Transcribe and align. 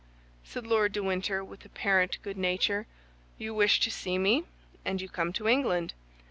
said 0.43 0.65
Lord 0.65 0.93
de 0.93 1.03
Winter, 1.03 1.43
with 1.43 1.63
apparent 1.63 2.17
good 2.23 2.35
nature. 2.35 2.87
"You 3.37 3.53
wish 3.53 3.79
to 3.81 3.91
see 3.91 4.17
me, 4.17 4.45
and 4.83 4.99
you 4.99 5.07
come 5.07 5.31
to 5.33 5.47
England. 5.47 5.93